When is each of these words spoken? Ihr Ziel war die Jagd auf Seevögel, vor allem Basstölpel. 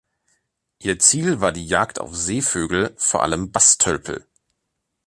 Ihr 0.79 0.97
Ziel 0.97 1.41
war 1.41 1.51
die 1.51 1.63
Jagd 1.67 2.01
auf 2.01 2.15
Seevögel, 2.17 2.95
vor 2.97 3.21
allem 3.21 3.51
Basstölpel. 3.51 4.25